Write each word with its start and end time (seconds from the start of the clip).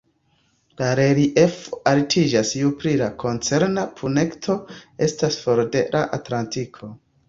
La 0.79 0.87
reliefo 0.99 1.81
altiĝas 1.91 2.55
ju 2.63 2.73
pli 2.81 2.95
la 3.03 3.11
koncerna 3.27 3.87
punkto 4.03 4.59
estas 5.11 5.43
for 5.47 5.67
de 5.79 5.89
la 5.97 6.07
atlantiko. 6.23 6.97